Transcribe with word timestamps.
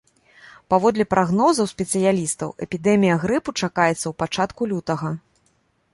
Паводле 0.73 1.05
прагнозаў 1.13 1.69
спецыялістаў, 1.73 2.49
эпідэмія 2.67 3.15
грыпу 3.27 3.55
чакаецца 3.65 3.95
ў 3.95 4.13
пачатку 4.23 4.61
лютага. 4.73 5.09